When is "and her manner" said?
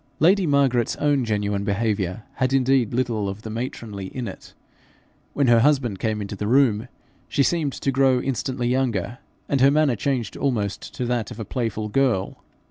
9.47-9.95